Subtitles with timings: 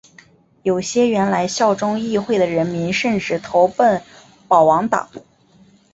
[0.63, 4.01] 有些原来效忠议会的人民甚至投奔
[4.47, 5.07] 保王党。